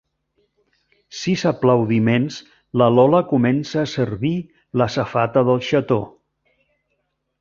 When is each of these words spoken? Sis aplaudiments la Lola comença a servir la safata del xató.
Sis 1.17 1.43
aplaudiments 1.49 2.39
la 2.83 2.87
Lola 2.95 3.21
comença 3.35 3.79
a 3.83 3.91
servir 3.93 4.35
la 4.83 4.89
safata 4.95 5.45
del 5.51 5.63
xató. 5.69 6.01